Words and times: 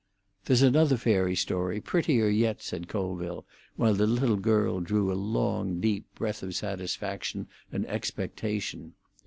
"There's 0.45 0.63
another 0.63 0.97
fairy 0.97 1.35
story, 1.35 1.79
prettier 1.79 2.27
yet," 2.27 2.63
said 2.63 2.87
Colville, 2.87 3.45
while 3.75 3.93
the 3.93 4.07
little 4.07 4.35
girl 4.37 4.79
drew 4.79 5.11
a 5.11 5.13
long 5.13 5.79
deep 5.79 6.05
breath 6.15 6.41
of 6.41 6.55
satisfaction 6.55 7.45
and 7.71 7.85
expectation. 7.85 8.95